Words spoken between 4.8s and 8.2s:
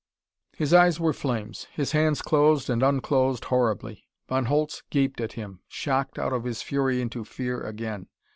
gaped at him, shocked out of his fury into fear again.